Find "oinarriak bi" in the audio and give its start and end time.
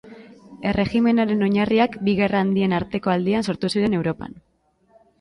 1.49-2.17